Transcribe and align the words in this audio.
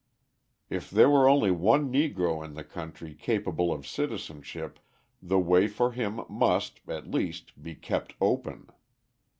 If 0.67 0.89
there 0.89 1.11
were 1.11 1.29
only 1.29 1.51
one 1.51 1.93
Negro 1.93 2.43
in 2.43 2.55
the 2.55 2.63
country 2.63 3.13
capable 3.13 3.71
of 3.71 3.85
citizenship, 3.85 4.79
the 5.21 5.37
way 5.37 5.67
for 5.67 5.91
him 5.91 6.21
must, 6.27 6.81
at 6.87 7.11
least, 7.11 7.61
be 7.61 7.75
kept 7.75 8.15
open. 8.19 8.71